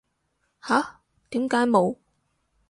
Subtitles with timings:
[0.59, 0.99] 吓？
[1.29, 1.95] 點解冇